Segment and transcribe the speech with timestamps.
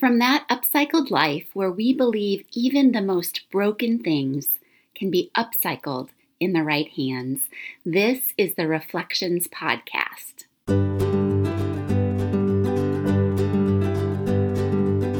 [0.00, 4.48] From that upcycled life where we believe even the most broken things
[4.94, 6.08] can be upcycled
[6.40, 7.50] in the right hands,
[7.84, 10.46] this is the Reflections Podcast.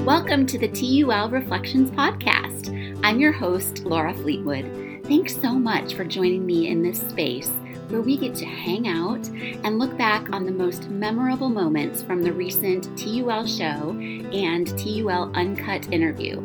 [0.06, 2.98] Welcome to the TUL Reflections Podcast.
[3.04, 5.04] I'm your host, Laura Fleetwood.
[5.04, 7.50] Thanks so much for joining me in this space
[7.90, 12.22] where we get to hang out and look back on the most memorable moments from
[12.22, 13.90] the recent TUL show
[14.32, 16.40] and TUL Uncut interview.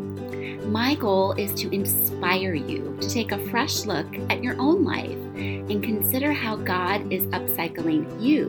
[0.65, 5.17] My goal is to inspire you to take a fresh look at your own life
[5.35, 8.47] and consider how God is upcycling you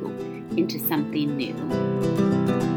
[0.56, 2.75] into something new.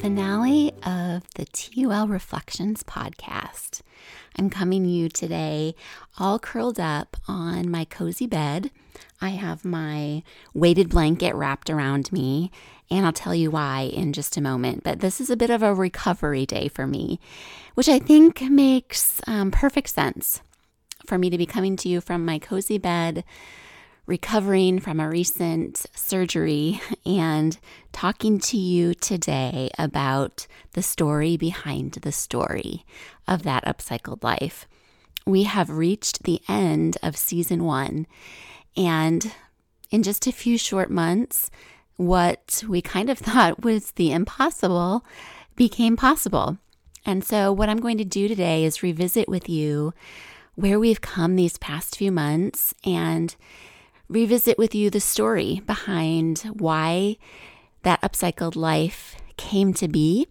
[0.00, 3.82] Finale of the TUL Reflections podcast.
[4.36, 5.74] I'm coming to you today
[6.18, 8.70] all curled up on my cozy bed.
[9.20, 10.22] I have my
[10.52, 12.50] weighted blanket wrapped around me,
[12.90, 14.82] and I'll tell you why in just a moment.
[14.82, 17.20] But this is a bit of a recovery day for me,
[17.74, 20.40] which I think makes um, perfect sense
[21.06, 23.22] for me to be coming to you from my cozy bed
[24.10, 27.60] recovering from a recent surgery and
[27.92, 32.84] talking to you today about the story behind the story
[33.28, 34.66] of that upcycled life.
[35.26, 38.08] We have reached the end of season one,
[38.76, 39.32] and
[39.92, 41.48] in just a few short months,
[41.94, 45.04] what we kind of thought was the impossible
[45.54, 46.58] became possible.
[47.06, 49.94] And so, what I'm going to do today is revisit with you
[50.56, 53.36] where we've come these past few months and
[54.10, 57.16] revisit with you the story behind why
[57.82, 60.26] that upcycled life came to be,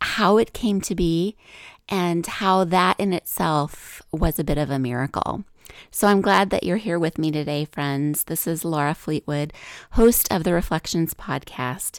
[0.00, 1.36] how it came to be,
[1.88, 5.44] and how that in itself was a bit of a miracle.
[5.90, 8.24] So I'm glad that you're here with me today, friends.
[8.24, 9.52] This is Laura Fleetwood,
[9.92, 11.98] host of the Reflections podcast,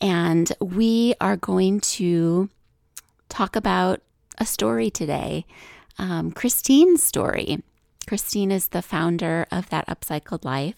[0.00, 2.50] and we are going to
[3.28, 4.02] talk about
[4.38, 5.46] a story today,
[5.98, 7.62] um, Christine's story.
[8.04, 10.76] Christine is the founder of That Upcycled Life.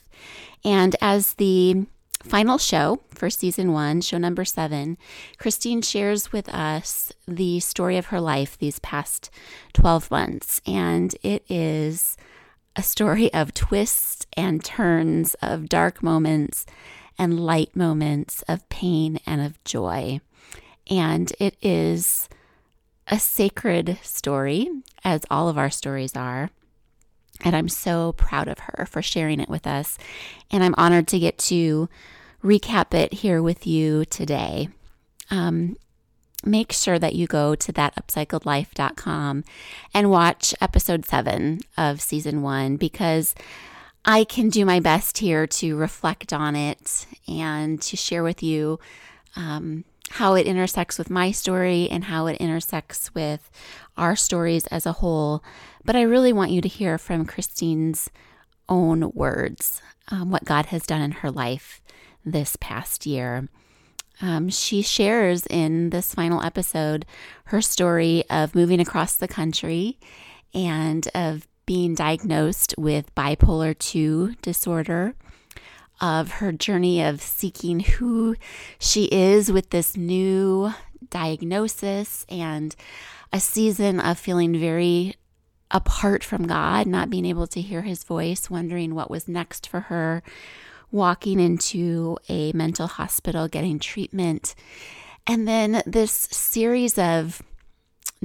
[0.64, 1.86] And as the
[2.22, 4.98] final show for season one, show number seven,
[5.38, 9.30] Christine shares with us the story of her life these past
[9.74, 10.60] 12 months.
[10.66, 12.16] And it is
[12.74, 16.66] a story of twists and turns, of dark moments
[17.18, 20.20] and light moments, of pain and of joy.
[20.88, 22.28] And it is
[23.08, 24.68] a sacred story,
[25.04, 26.50] as all of our stories are.
[27.42, 29.98] And I'm so proud of her for sharing it with us.
[30.50, 31.88] And I'm honored to get to
[32.42, 34.68] recap it here with you today.
[35.30, 35.76] Um,
[36.44, 39.44] make sure that you go to thatupcycledlife.com
[39.92, 43.34] and watch episode seven of season one because
[44.04, 48.78] I can do my best here to reflect on it and to share with you
[49.34, 53.50] um, how it intersects with my story and how it intersects with
[53.96, 55.42] our stories as a whole
[55.86, 58.10] but I really want you to hear from Christine's
[58.68, 61.80] own words um, what God has done in her life
[62.24, 63.48] this past year.
[64.20, 67.06] Um, she shares in this final episode
[67.46, 69.98] her story of moving across the country
[70.52, 75.14] and of being diagnosed with bipolar 2 disorder,
[76.00, 78.36] of her journey of seeking who
[78.78, 80.72] she is with this new
[81.10, 82.74] diagnosis, and
[83.32, 85.14] a season of feeling very
[85.70, 89.80] apart from God, not being able to hear his voice, wondering what was next for
[89.80, 90.22] her,
[90.90, 94.54] walking into a mental hospital, getting treatment.
[95.26, 97.42] And then this series of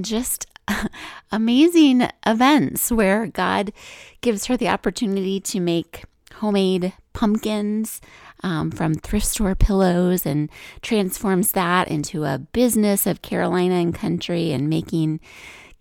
[0.00, 0.46] just
[1.32, 3.72] amazing events where God
[4.20, 6.04] gives her the opportunity to make
[6.34, 8.00] homemade pumpkins
[8.42, 14.52] um, from thrift store pillows and transforms that into a business of Carolina and country
[14.52, 15.20] and making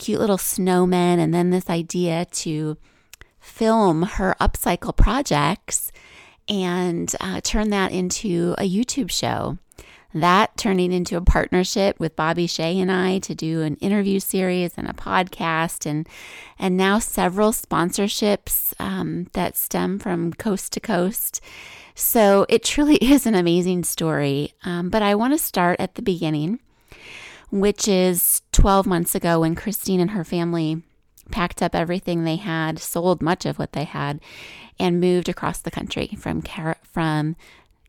[0.01, 2.75] cute little snowmen, and then this idea to
[3.39, 5.91] film her upcycle projects
[6.49, 9.57] and uh, turn that into a YouTube show.
[10.13, 14.73] That turning into a partnership with Bobby Shea and I to do an interview series
[14.75, 16.09] and a podcast, and
[16.59, 21.39] and now several sponsorships um, that stem from coast to coast.
[21.95, 24.53] So it truly is an amazing story.
[24.65, 26.59] Um, but I want to start at the beginning
[27.51, 30.81] which is 12 months ago when Christine and her family
[31.31, 34.19] packed up everything they had, sold much of what they had,
[34.79, 36.41] and moved across the country from
[36.83, 37.35] from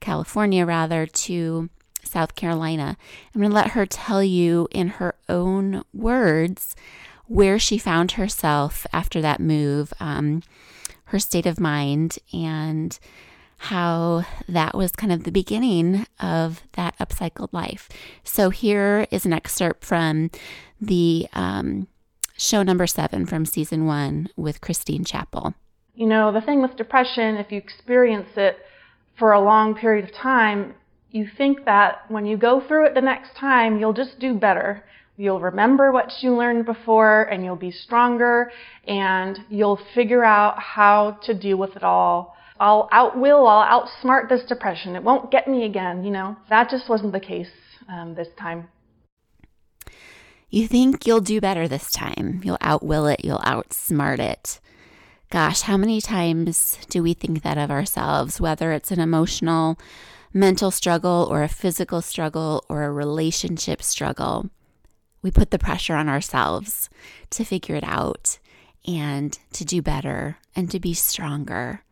[0.01, 1.71] California rather to
[2.05, 2.97] South Carolina.
[3.35, 6.75] I'm going to let her tell you in her own words
[7.27, 10.43] where she found herself after that move, um,
[11.05, 12.99] her state of mind, and
[13.63, 17.89] how that was kind of the beginning of that upcycled life.
[18.25, 20.33] So here is an excerpt from
[20.81, 21.87] the um,
[22.37, 25.55] show number seven from season one with Christine Chappell.
[25.95, 28.59] You know, the thing with depression, if you experience it
[29.17, 30.75] for a long period of time,
[31.13, 34.83] you think that when you go through it the next time, you'll just do better.
[35.17, 38.51] You'll remember what you learned before and you'll be stronger
[38.89, 44.45] and you'll figure out how to deal with it all I'll outwill, I'll outsmart this
[44.45, 44.95] depression.
[44.95, 46.37] It won't get me again, you know.
[46.49, 47.51] That just wasn't the case
[47.89, 48.69] um, this time.
[50.49, 52.41] You think you'll do better this time.
[52.45, 54.61] You'll outwill it, you'll outsmart it.
[55.29, 59.77] Gosh, how many times do we think that of ourselves, whether it's an emotional,
[60.33, 64.51] mental struggle or a physical struggle or a relationship struggle?
[65.21, 66.89] We put the pressure on ourselves
[67.31, 68.39] to figure it out
[68.87, 71.83] and to do better and to be stronger.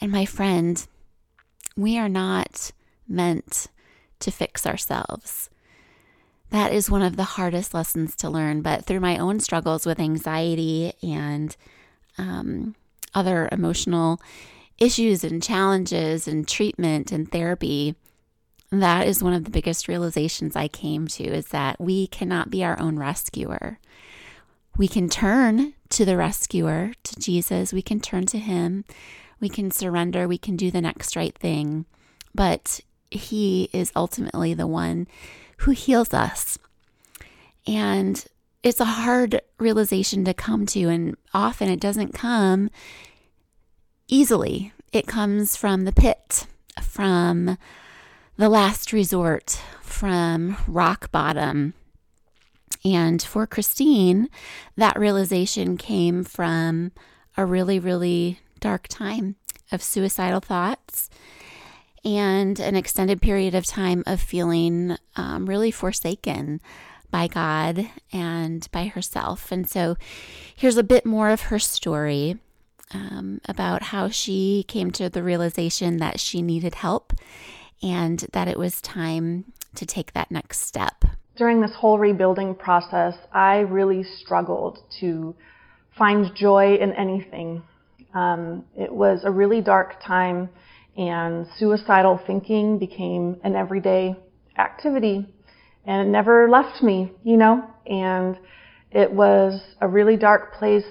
[0.00, 0.86] And my friend,
[1.76, 2.70] we are not
[3.08, 3.66] meant
[4.20, 5.50] to fix ourselves.
[6.50, 8.62] That is one of the hardest lessons to learn.
[8.62, 11.56] But through my own struggles with anxiety and
[12.16, 12.74] um,
[13.14, 14.20] other emotional
[14.78, 17.96] issues and challenges and treatment and therapy,
[18.70, 22.64] that is one of the biggest realizations I came to is that we cannot be
[22.64, 23.78] our own rescuer.
[24.76, 27.72] We can turn to the rescuer, to Jesus.
[27.72, 28.84] We can turn to him
[29.40, 31.86] we can surrender, we can do the next right thing.
[32.34, 32.80] But
[33.10, 35.06] He is ultimately the one
[35.58, 36.58] who heals us.
[37.66, 38.24] And
[38.62, 42.70] it's a hard realization to come to, and often it doesn't come
[44.08, 44.72] easily.
[44.92, 46.46] It comes from the pit,
[46.82, 47.58] from
[48.36, 51.74] the last resort, from rock bottom.
[52.84, 54.28] And for Christine,
[54.76, 56.92] that realization came from
[57.36, 59.36] a really, really dark time
[59.70, 61.10] of suicidal thoughts
[62.04, 66.60] and an extended period of time of feeling um, really forsaken
[67.10, 69.50] by God and by herself.
[69.50, 69.96] And so
[70.54, 72.38] here's a bit more of her story
[72.92, 77.12] um, about how she came to the realization that she needed help
[77.82, 81.04] and that it was time to take that next step.
[81.36, 85.36] During this whole rebuilding process, I really struggled to
[85.96, 87.62] find joy in anything
[88.14, 90.48] um, it was a really dark time,
[90.96, 94.16] and suicidal thinking became an everyday
[94.56, 95.26] activity,
[95.84, 97.64] and it never left me, you know.
[97.86, 98.38] And
[98.90, 100.84] it was a really dark place,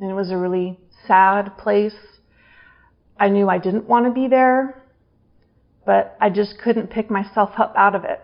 [0.00, 1.94] and it was a really sad place.
[3.18, 4.82] I knew I didn't want to be there,
[5.84, 8.20] but I just couldn't pick myself up out of it.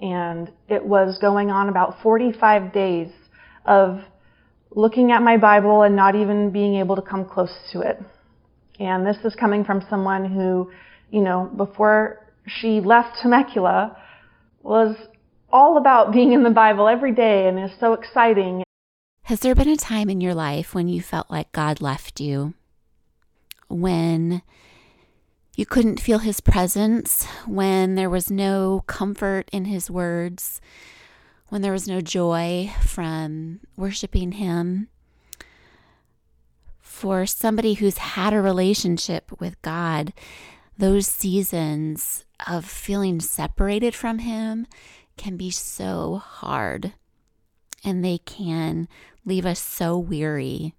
[0.00, 3.08] And it was going on about 45 days
[3.64, 4.00] of
[4.74, 8.00] looking at my Bible and not even being able to come close to it.
[8.80, 10.70] And this is coming from someone who,
[11.10, 13.96] you know, before she left Temecula
[14.62, 14.96] was
[15.52, 18.62] all about being in the Bible every day and is so exciting.
[19.22, 22.54] Has there been a time in your life when you felt like God left you?
[23.68, 24.42] When
[25.56, 30.60] you couldn't feel his presence, when there was no comfort in his words,
[31.54, 34.88] when there was no joy from worshiping Him.
[36.80, 40.12] For somebody who's had a relationship with God,
[40.76, 44.66] those seasons of feeling separated from Him
[45.16, 46.94] can be so hard
[47.84, 48.88] and they can
[49.24, 50.74] leave us so weary.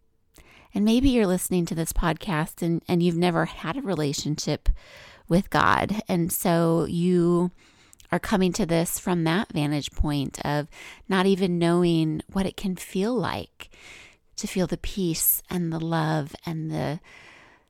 [0.73, 4.67] And maybe you're listening to this podcast and, and you've never had a relationship
[5.29, 6.01] with God.
[6.09, 7.51] And so you
[8.15, 10.69] are coming to this from that vantage point of
[11.09, 13.69] not even knowing what it can feel like
[14.37, 16.99] to feel the peace and the love and the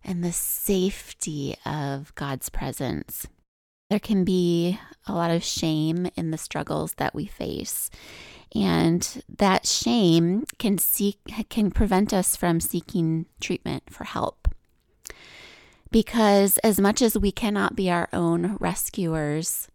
[0.04, 3.26] and the safety of God's presence.
[3.90, 7.90] There can be a lot of shame in the struggles that we face.
[8.54, 11.18] And that shame can seek
[11.50, 14.48] can prevent us from seeking treatment for help.
[15.90, 19.70] Because as much as we cannot be our own rescuers,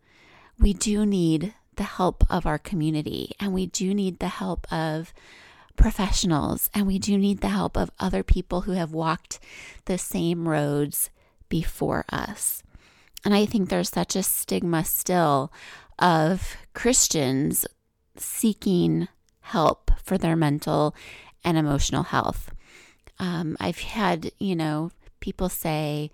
[0.60, 5.14] we do need the help of our community and we do need the help of
[5.76, 9.40] professionals and we do need the help of other people who have walked
[9.86, 11.08] the same roads
[11.48, 12.62] before us.
[13.24, 15.50] And I think there's such a stigma still
[15.98, 17.66] of Christians
[18.16, 19.08] seeking
[19.40, 20.94] help for their mental
[21.42, 22.52] and emotional health.
[23.18, 24.90] Um, I've had, you know,
[25.20, 26.10] people say,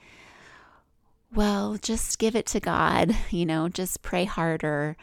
[1.37, 4.97] well, just give it to God, you know, just pray harder,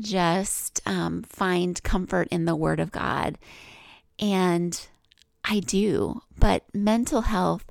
[0.00, 3.38] just um, find comfort in the Word of God.
[4.18, 4.88] And
[5.44, 7.66] I do, but mental health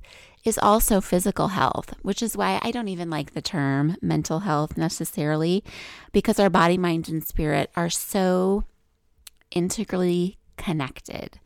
[0.46, 4.77] is also physical health, which is why I don't even like the term mental health
[4.77, 5.63] necessarily,
[6.12, 8.65] because our body, mind, and spirit are so
[9.51, 11.39] integrally connected.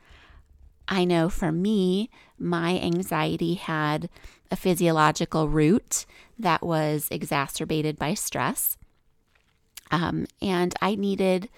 [0.87, 2.09] I know for me,
[2.39, 4.09] my anxiety had
[4.51, 6.05] a physiological root
[6.37, 8.77] that was exacerbated by stress.
[9.91, 11.49] Um, and I needed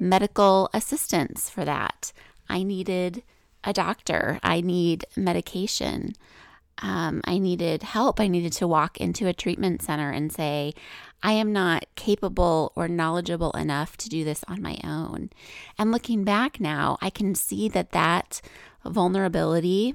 [0.00, 2.12] medical assistance for that.
[2.48, 3.22] I needed
[3.64, 4.38] a doctor.
[4.42, 6.14] I need medication.
[6.82, 8.20] Um, I needed help.
[8.20, 10.74] I needed to walk into a treatment center and say,
[11.22, 15.30] I am not capable or knowledgeable enough to do this on my own.
[15.78, 18.42] And looking back now, I can see that that
[18.84, 19.94] vulnerability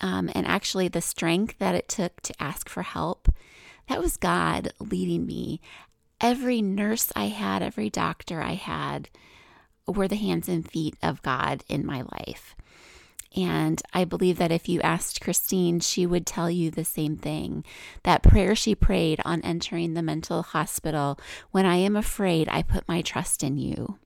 [0.00, 3.28] um, and actually the strength that it took to ask for help,
[3.88, 5.60] that was God leading me.
[6.20, 9.08] Every nurse I had, every doctor I had,
[9.86, 12.56] were the hands and feet of God in my life.
[13.36, 17.64] And I believe that if you asked Christine, she would tell you the same thing.
[18.02, 21.18] That prayer she prayed on entering the mental hospital
[21.50, 23.98] when I am afraid, I put my trust in you.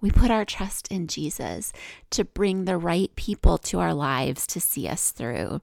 [0.00, 1.72] We put our trust in Jesus
[2.10, 5.60] to bring the right people to our lives to see us through.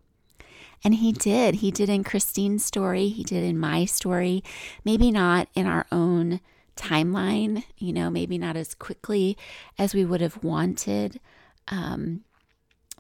[0.84, 1.56] And he did.
[1.56, 4.44] He did in Christine's story, he did in my story,
[4.84, 6.40] maybe not in our own
[6.76, 9.38] timeline, you know, maybe not as quickly
[9.78, 11.20] as we would have wanted.
[11.68, 12.24] Um,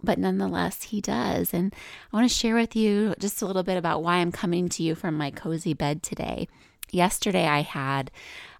[0.04, 1.54] but nonetheless, he does.
[1.54, 1.74] And
[2.12, 4.84] I want to share with you just a little bit about why I'm coming to
[4.84, 6.48] you from my cozy bed today.
[6.92, 8.12] Yesterday, I had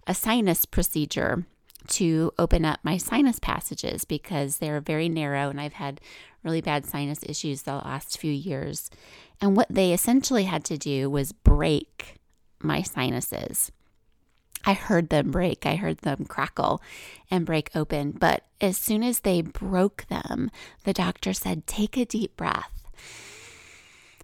[0.06, 1.44] a sinus procedure
[1.88, 6.00] to open up my sinus passages because they're very narrow and I've had
[6.42, 8.90] really bad sinus issues the last few years.
[9.40, 12.16] And what they essentially had to do was break
[12.60, 13.72] my sinuses.
[14.64, 16.80] I heard them break, I heard them crackle
[17.30, 18.12] and break open.
[18.12, 20.50] But as soon as they broke them,
[20.84, 22.70] the doctor said, Take a deep breath.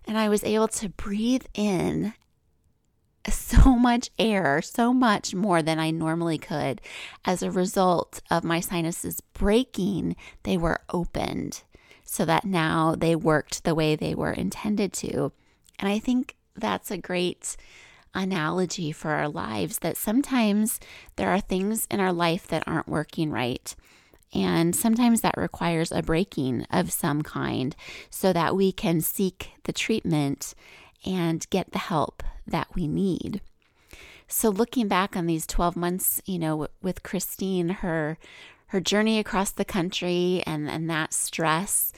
[0.07, 2.15] And I was able to breathe in
[3.35, 6.81] so much air, so much more than I normally could.
[7.25, 11.63] As a result of my sinuses breaking, they were opened
[12.05, 15.33] so that now they worked the way they were intended to.
[15.79, 17.57] And I think that's a great
[18.15, 20.81] analogy for our lives that sometimes
[21.17, 23.75] there are things in our life that aren't working right.
[24.35, 27.75] And sometimes that requires a breaking of some kind
[28.11, 30.55] so that we can seek the treatment
[31.05, 33.41] and get the help that we need.
[34.27, 38.19] So looking back on these 12 months, you know, with Christine, her
[38.69, 41.91] her journey across the country and, and that stress,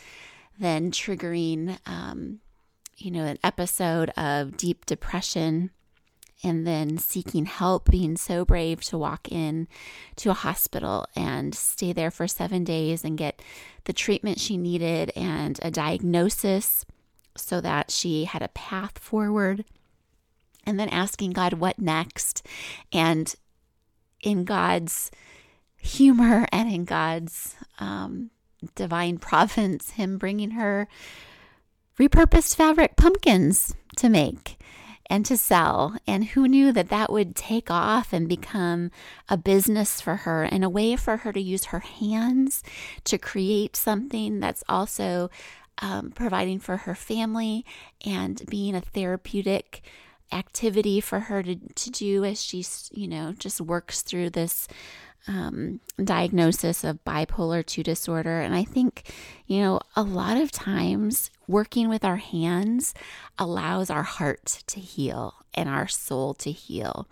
[0.59, 2.39] then triggering, um,
[2.97, 5.71] you know, an episode of deep depression
[6.43, 9.69] and then seeking help, being so brave to walk in
[10.17, 13.43] to a hospital and stay there for seven days and get
[13.85, 16.87] the treatment she needed and a diagnosis
[17.37, 19.65] so that she had a path forward.
[20.71, 22.47] And then asking God, what next?
[22.93, 23.35] And
[24.21, 25.11] in God's
[25.77, 28.31] humor and in God's um,
[28.77, 30.87] divine providence, Him bringing her
[31.99, 34.61] repurposed fabric pumpkins to make
[35.07, 35.97] and to sell.
[36.07, 38.93] And who knew that that would take off and become
[39.29, 42.63] a business for her and a way for her to use her hands
[43.05, 45.31] to create something that's also
[45.83, 47.65] um, providing for her family
[48.07, 49.83] and being a therapeutic
[50.33, 54.69] activity for her to, to do as she, you know, just works through this
[55.27, 58.41] um, diagnosis of bipolar 2 disorder.
[58.41, 59.13] And I think,
[59.47, 62.95] you know, a lot of times working with our hands
[63.39, 67.07] allows our heart to heal and our soul to heal.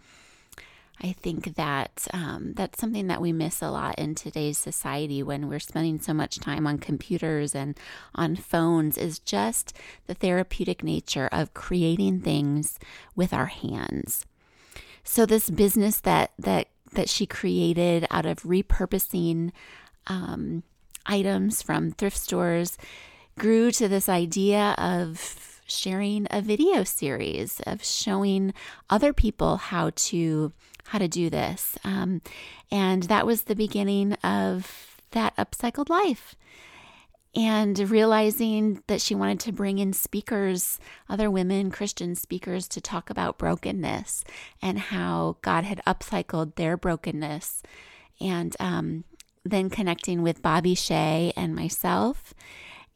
[1.00, 5.48] I think that um, that's something that we miss a lot in today's society when
[5.48, 7.78] we're spending so much time on computers and
[8.14, 9.76] on phones is just
[10.06, 12.80] the therapeutic nature of creating things
[13.14, 14.26] with our hands.
[15.04, 19.52] So this business that that that she created out of repurposing
[20.06, 20.64] um,
[21.06, 22.76] items from thrift stores
[23.38, 28.52] grew to this idea of sharing a video series of showing
[28.88, 30.52] other people how to
[30.88, 32.20] how to do this um,
[32.70, 36.34] and that was the beginning of that upcycled life
[37.34, 43.10] and realizing that she wanted to bring in speakers, other women, Christian speakers, to talk
[43.10, 44.24] about brokenness
[44.62, 47.62] and how God had upcycled their brokenness.
[48.20, 49.04] And um,
[49.44, 52.34] then connecting with Bobby Shea and myself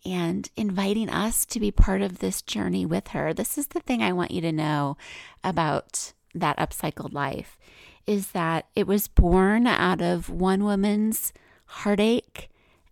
[0.04, 3.32] and inviting us to be part of this journey with her.
[3.32, 4.96] This is the thing I want you to know
[5.44, 7.58] about that upcycled life
[8.06, 11.32] is that it was born out of one woman's
[11.66, 12.50] heartache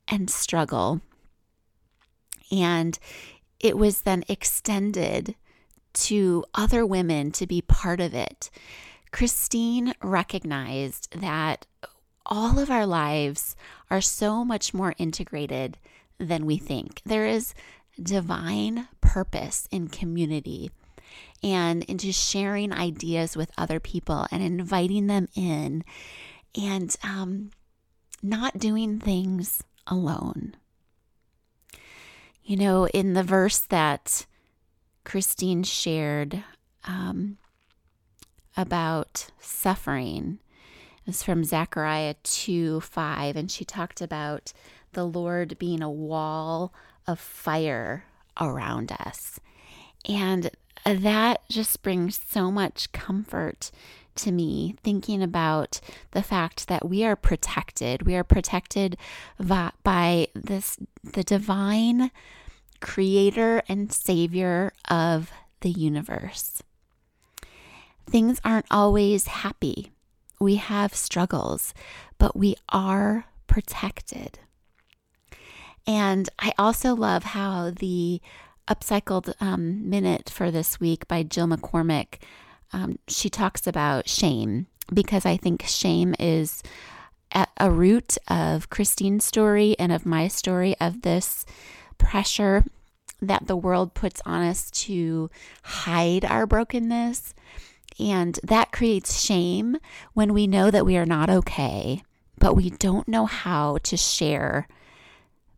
[0.08, 1.00] and struggle
[2.50, 2.98] and
[3.58, 5.34] it was then extended
[5.92, 8.50] to other women to be part of it.
[9.12, 11.66] Christine recognized that
[12.24, 13.56] all of our lives
[13.90, 15.78] are so much more integrated
[16.18, 17.02] than we think.
[17.04, 17.54] There is
[18.00, 20.70] divine purpose in community
[21.42, 25.84] and into sharing ideas with other people and inviting them in
[26.58, 27.50] and um,
[28.22, 30.54] not doing things alone.
[32.44, 34.26] You know, in the verse that
[35.04, 36.42] Christine shared
[36.84, 37.38] um,
[38.56, 40.40] about suffering,
[41.06, 44.52] it's from Zechariah 2 5, and she talked about
[44.92, 46.72] the Lord being a wall
[47.06, 48.04] of fire
[48.40, 49.40] around us.
[50.08, 50.50] And
[50.84, 53.70] that just brings so much comfort
[54.16, 58.02] to me thinking about the fact that we are protected.
[58.02, 58.96] We are protected
[59.38, 62.10] by this the divine
[62.80, 66.62] creator and savior of the universe.
[68.08, 69.92] Things aren't always happy.
[70.40, 71.74] We have struggles,
[72.18, 74.38] but we are protected.
[75.86, 78.20] And I also love how the
[78.70, 82.20] upcycled um, minute for this week by Jill McCormick,
[82.72, 86.62] um, she talks about shame because I think shame is
[87.32, 91.44] at a root of Christine's story and of my story of this
[91.98, 92.64] pressure
[93.20, 95.30] that the world puts on us to
[95.62, 97.34] hide our brokenness.
[97.98, 99.76] And that creates shame
[100.14, 102.02] when we know that we are not okay,
[102.38, 104.66] but we don't know how to share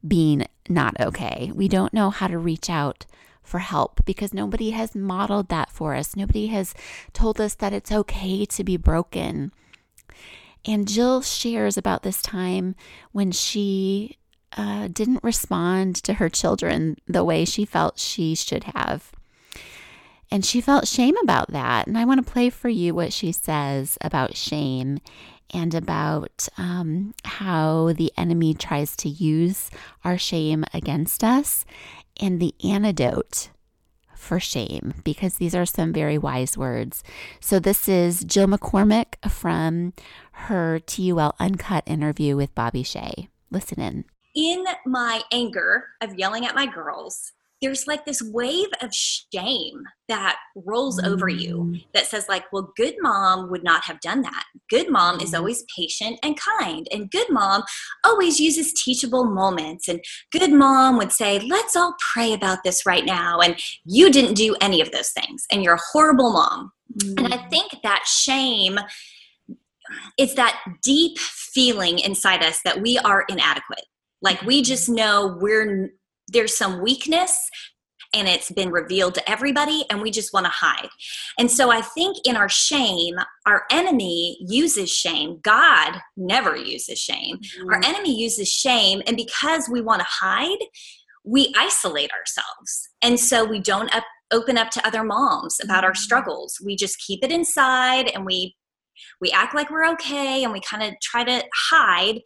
[0.06, 1.50] being not okay.
[1.54, 3.06] We don't know how to reach out
[3.42, 6.16] for help because nobody has modeled that for us.
[6.16, 6.74] Nobody has
[7.12, 9.52] told us that it's okay to be broken.
[10.64, 12.76] And Jill shares about this time
[13.10, 14.16] when she
[14.56, 19.10] uh, didn't respond to her children the way she felt she should have.
[20.30, 21.86] And she felt shame about that.
[21.86, 25.00] And I want to play for you what she says about shame
[25.52, 29.70] and about um, how the enemy tries to use
[30.04, 31.64] our shame against us
[32.20, 33.50] and the antidote
[34.14, 37.02] for shame, because these are some very wise words.
[37.40, 39.94] So, this is Jill McCormick from
[40.32, 43.28] her TUL Uncut interview with Bobby Shea.
[43.50, 44.04] Listen in.
[44.34, 50.36] In my anger of yelling at my girls, there's like this wave of shame that
[50.54, 51.06] rolls mm.
[51.06, 51.84] over you mm.
[51.94, 55.22] that says like well good mom would not have done that good mom mm.
[55.22, 57.62] is always patient and kind and good mom
[58.04, 63.06] always uses teachable moments and good mom would say let's all pray about this right
[63.06, 67.24] now and you didn't do any of those things and you're a horrible mom mm.
[67.24, 67.50] and i mm.
[67.50, 68.78] think that shame
[70.18, 73.84] it's that deep feeling inside us that we are inadequate
[74.20, 75.92] like we just know we're
[76.32, 77.48] there's some weakness
[78.14, 80.88] and it's been revealed to everybody and we just want to hide.
[81.38, 83.16] And so I think in our shame,
[83.46, 85.38] our enemy uses shame.
[85.42, 87.38] God never uses shame.
[87.38, 87.70] Mm-hmm.
[87.70, 90.58] Our enemy uses shame and because we want to hide,
[91.24, 92.90] we isolate ourselves.
[93.00, 96.02] And so we don't up, open up to other moms about our mm-hmm.
[96.02, 96.60] struggles.
[96.64, 98.56] We just keep it inside and we
[99.20, 102.20] we act like we're okay and we kind of try to hide.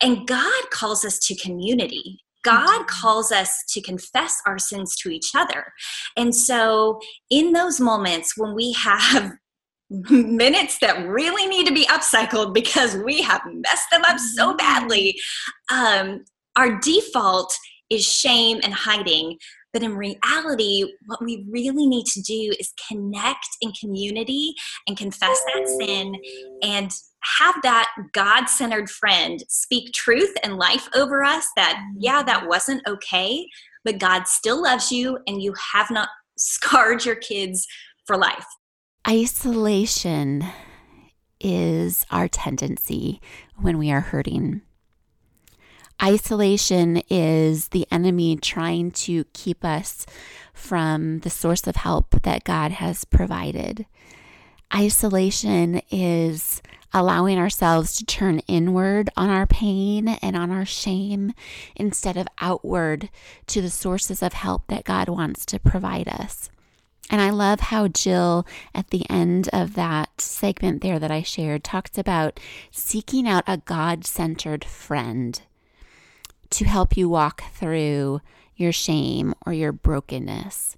[0.00, 2.20] And God calls us to community.
[2.46, 5.72] God calls us to confess our sins to each other.
[6.16, 9.32] And so, in those moments when we have
[9.90, 14.56] minutes that really need to be upcycled because we have messed them up so mm-hmm.
[14.56, 15.18] badly,
[15.72, 16.24] um,
[16.56, 17.52] our default
[17.90, 19.38] is shame and hiding.
[19.76, 24.54] But in reality, what we really need to do is connect in community
[24.88, 26.16] and confess that sin
[26.62, 26.90] and
[27.38, 32.88] have that God centered friend speak truth and life over us that, yeah, that wasn't
[32.88, 33.46] okay,
[33.84, 36.08] but God still loves you and you have not
[36.38, 37.66] scarred your kids
[38.06, 38.46] for life.
[39.06, 40.42] Isolation
[41.38, 43.20] is our tendency
[43.56, 44.62] when we are hurting.
[46.02, 50.04] Isolation is the enemy trying to keep us
[50.52, 53.86] from the source of help that God has provided.
[54.74, 56.60] Isolation is
[56.92, 61.32] allowing ourselves to turn inward on our pain and on our shame
[61.74, 63.08] instead of outward
[63.46, 66.50] to the sources of help that God wants to provide us.
[67.10, 71.62] And I love how Jill, at the end of that segment there that I shared,
[71.62, 75.40] talks about seeking out a God centered friend
[76.50, 78.20] to help you walk through
[78.54, 80.76] your shame or your brokenness.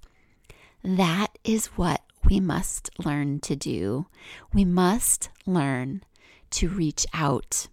[0.83, 4.07] That is what we must learn to do.
[4.53, 6.03] We must learn
[6.51, 7.67] to reach out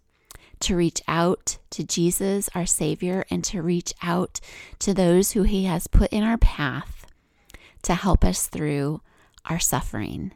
[0.60, 4.40] to reach out to Jesus, our Savior, and to reach out
[4.78, 7.06] to those who He has put in our path
[7.82, 9.00] to help us through
[9.44, 10.32] our suffering.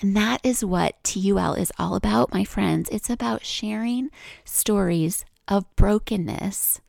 [0.00, 2.88] And that is what TUL is all about, my friends.
[2.90, 4.10] It's about sharing
[4.44, 6.80] stories of brokenness,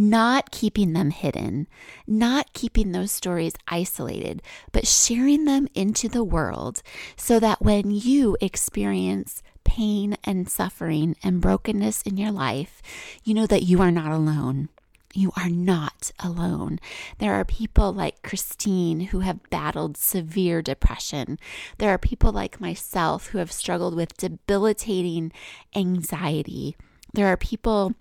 [0.00, 1.68] not keeping them hidden,
[2.06, 4.40] not keeping those stories isolated,
[4.72, 6.82] but sharing them into the world
[7.16, 12.80] so that when you experience pain and suffering and brokenness in your life,
[13.24, 14.70] you know that you are not alone.
[15.12, 16.78] You are not alone.
[17.18, 21.38] There are people like Christine who have battled severe depression.
[21.76, 25.30] There are people like myself who have struggled with debilitating
[25.76, 26.74] anxiety.
[27.12, 27.94] There are people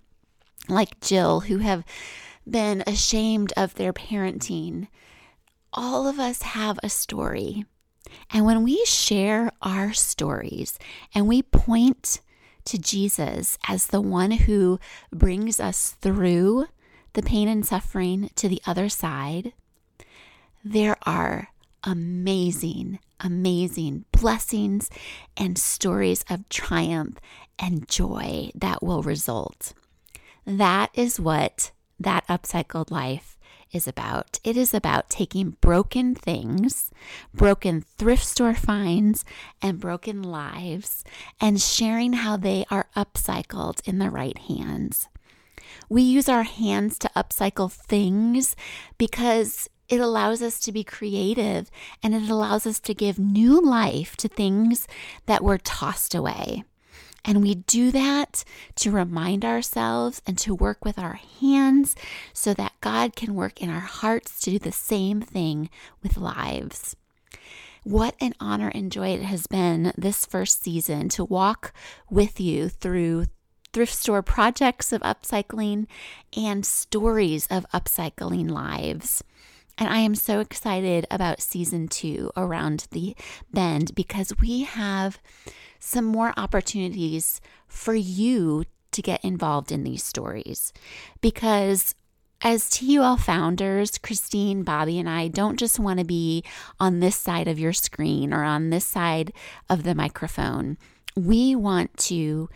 [0.67, 1.83] like Jill who have
[2.49, 4.87] been ashamed of their parenting.
[5.73, 7.65] All of us have a story.
[8.31, 10.79] And when we share our stories
[11.13, 12.21] and we point
[12.65, 14.79] to Jesus as the one who
[15.11, 16.65] brings us through
[17.13, 19.53] the pain and suffering to the other side,
[20.63, 21.49] there are
[21.83, 24.89] amazing, amazing blessings
[25.37, 27.17] and stories of triumph
[27.57, 29.73] and joy that will result.
[30.45, 33.37] That is what that upcycled life
[33.71, 34.39] is about.
[34.43, 36.91] It is about taking broken things,
[37.33, 39.25] broken thrift store finds,
[39.61, 41.03] and broken lives,
[41.39, 45.07] and sharing how they are upcycled in the right hands.
[45.87, 48.55] We use our hands to upcycle things
[48.97, 51.69] because it allows us to be creative
[52.03, 54.87] and it allows us to give new life to things
[55.25, 56.63] that were tossed away.
[57.25, 58.43] And we do that
[58.75, 61.95] to remind ourselves and to work with our hands
[62.33, 65.69] so that God can work in our hearts to do the same thing
[66.01, 66.95] with lives.
[67.83, 71.73] What an honor and joy it has been this first season to walk
[72.09, 73.25] with you through
[73.71, 75.87] thrift store projects of upcycling
[76.35, 79.23] and stories of upcycling lives.
[79.79, 83.15] And I am so excited about season two around the
[83.51, 85.19] bend because we have
[85.79, 90.73] some more opportunities for you to get involved in these stories.
[91.21, 91.95] Because
[92.41, 96.43] as TUL founders, Christine, Bobby, and I don't just want to be
[96.79, 99.31] on this side of your screen or on this side
[99.69, 100.77] of the microphone.
[101.15, 102.49] We want to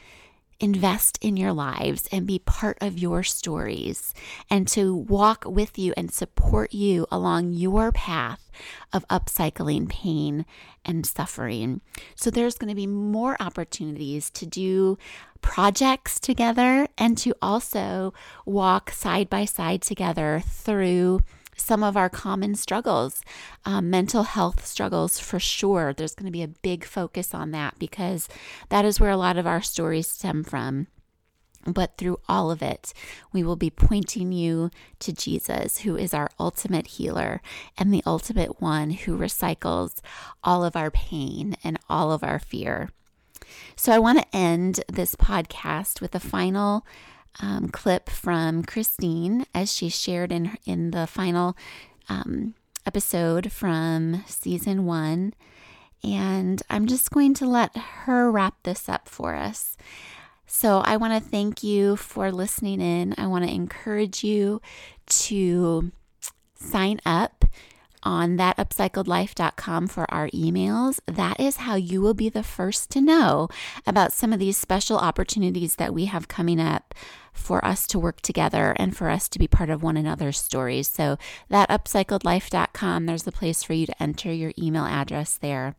[0.64, 4.14] invest in your lives and be part of your stories
[4.50, 8.50] and to walk with you and support you along your path
[8.94, 10.46] of upcycling pain
[10.86, 11.82] and suffering.
[12.16, 14.98] So there's going to be more opportunities to do
[15.42, 18.14] projects together and to also
[18.46, 21.20] walk side by side together through
[21.56, 23.22] some of our common struggles,
[23.66, 25.94] um, mental health struggles for sure.
[25.94, 28.28] There's going to be a big focus on that because
[28.70, 30.88] that is where a lot of our stories stem from.
[31.66, 32.94] But through all of it,
[33.32, 37.42] we will be pointing you to Jesus, who is our ultimate healer
[37.78, 40.02] and the ultimate one who recycles
[40.44, 42.90] all of our pain and all of our fear.
[43.76, 46.86] So I want to end this podcast with a final
[47.42, 51.58] um, clip from Christine as she shared in in the final
[52.10, 52.54] um,
[52.86, 55.34] episode from season one,
[56.04, 59.78] and I'm just going to let her wrap this up for us.
[60.46, 63.16] So I want to thank you for listening in.
[63.18, 64.62] I want to encourage you
[65.08, 65.92] to
[66.56, 67.46] sign up
[68.04, 71.00] on thatupcycledlife.com for our emails.
[71.08, 73.48] That is how you will be the first to know
[73.88, 76.94] about some of these special opportunities that we have coming up
[77.34, 80.88] for us to work together and for us to be part of one another's stories.
[80.88, 81.18] So,
[81.52, 85.76] thatupcycledlife.com, there's a place for you to enter your email address there.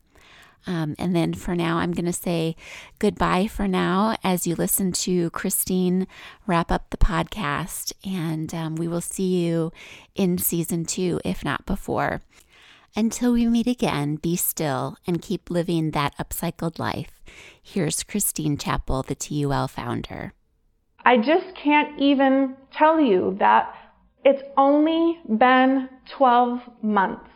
[0.67, 2.55] Um, and then for now, I'm going to say
[2.99, 6.07] goodbye for now as you listen to Christine
[6.47, 7.93] wrap up the podcast.
[8.03, 9.71] And um, we will see you
[10.15, 12.21] in season two, if not before.
[12.95, 17.21] Until we meet again, be still and keep living that upcycled life.
[17.61, 20.33] Here's Christine Chappell, the TUL founder.
[21.07, 23.71] I just can't even tell you that
[24.23, 25.87] it's only been
[26.17, 27.29] 12 months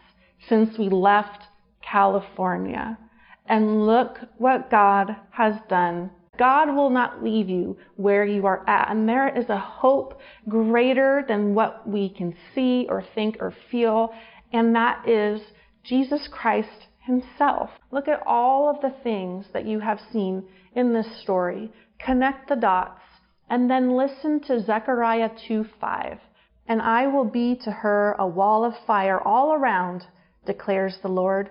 [0.47, 1.43] since we left
[1.83, 2.97] California.
[3.45, 6.09] And look what God has done.
[6.39, 8.89] God will not leave you where you are at.
[8.89, 14.13] And there is a hope greater than what we can see or think or feel.
[14.51, 15.41] And that is
[15.83, 17.69] Jesus Christ Himself.
[17.91, 20.43] Look at all of the things that you have seen
[20.75, 21.71] in this story.
[21.99, 23.01] Connect the dots
[23.49, 26.19] and then listen to Zechariah 2 5.
[26.67, 30.05] And I will be to her a wall of fire all around,
[30.45, 31.49] declares the Lord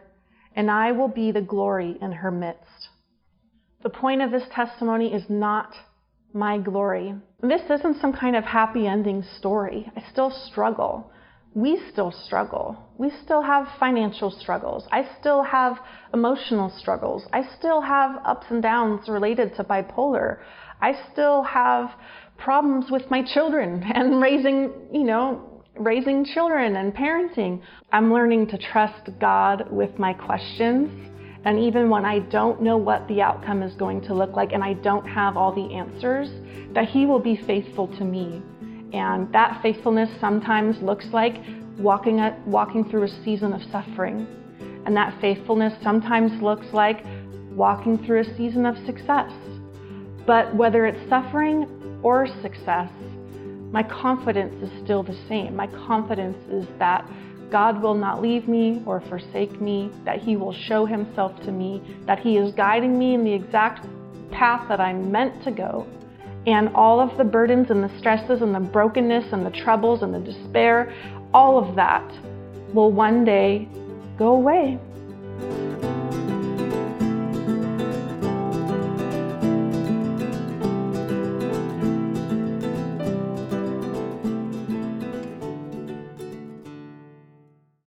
[0.59, 2.89] and I will be the glory in her midst.
[3.85, 5.73] The point of this testimony is not
[6.33, 7.15] my glory.
[7.41, 9.89] This isn't some kind of happy ending story.
[9.97, 11.13] I still struggle.
[11.55, 12.77] We still struggle.
[12.99, 14.89] We still have financial struggles.
[14.91, 15.79] I still have
[16.13, 17.25] emotional struggles.
[17.33, 20.39] I still have ups and downs related to bipolar.
[20.81, 21.91] I still have
[22.37, 27.63] problems with my children and raising, you know, raising children and parenting.
[27.93, 31.09] I'm learning to trust God with my questions
[31.45, 34.63] and even when I don't know what the outcome is going to look like and
[34.63, 36.29] I don't have all the answers,
[36.75, 38.43] that He will be faithful to me.
[38.93, 41.37] And that faithfulness sometimes looks like
[41.79, 44.27] walking, walking through a season of suffering.
[44.85, 47.05] And that faithfulness sometimes looks like
[47.53, 49.33] walking through a season of success.
[50.29, 52.91] But whether it's suffering or success,
[53.73, 55.57] my confidence is still the same.
[55.57, 57.09] My confidence is that
[57.51, 61.81] God will not leave me or forsake me, that He will show Himself to me,
[62.07, 63.87] that He is guiding me in the exact
[64.31, 65.87] path that I'm meant to go.
[66.47, 70.13] And all of the burdens and the stresses and the brokenness and the troubles and
[70.13, 70.95] the despair,
[71.33, 72.07] all of that
[72.75, 73.67] will one day
[74.19, 74.79] go away